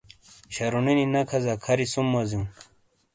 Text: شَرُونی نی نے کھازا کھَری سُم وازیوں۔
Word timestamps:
شَرُونی 0.53 0.93
نی 0.97 1.05
نے 1.13 1.21
کھازا 1.29 1.53
کھَری 1.63 1.85
سُم 1.93 2.07
وازیوں۔ 2.13 2.45